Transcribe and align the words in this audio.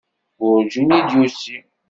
Werǧin 0.41 0.91
i 0.97 0.99
d-yusi. 1.07 1.57